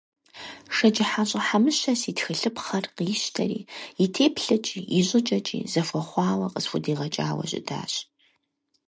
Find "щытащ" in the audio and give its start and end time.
7.51-7.93